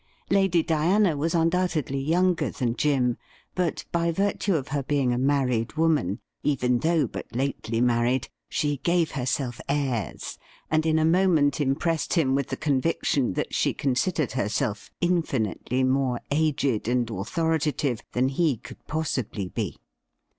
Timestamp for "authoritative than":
17.11-18.29